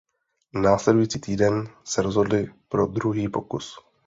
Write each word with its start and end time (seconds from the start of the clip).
Následující 0.53 1.19
týden 1.19 1.67
se 1.83 2.01
rozhodli 2.01 2.53
pro 2.69 2.85
druhý 2.87 3.29
pokus. 3.29 3.75